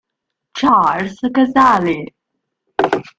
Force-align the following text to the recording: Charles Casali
Charles 0.57 1.19
Casali 1.31 2.01